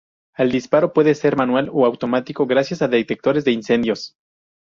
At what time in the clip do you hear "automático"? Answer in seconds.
1.85-2.47